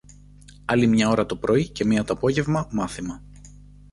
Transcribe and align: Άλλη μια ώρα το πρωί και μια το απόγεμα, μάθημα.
Άλλη 0.65 0.87
μια 0.87 1.09
ώρα 1.09 1.25
το 1.25 1.37
πρωί 1.37 1.69
και 1.69 1.85
μια 1.85 2.03
το 2.03 2.13
απόγεμα, 2.13 2.67
μάθημα. 2.71 3.21